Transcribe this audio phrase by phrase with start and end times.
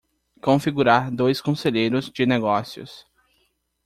[0.41, 3.05] Configurar dois conselheiros de negócios